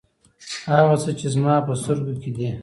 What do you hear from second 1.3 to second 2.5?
زما په سترګو کې دي.